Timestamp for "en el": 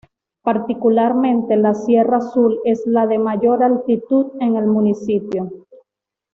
4.39-4.65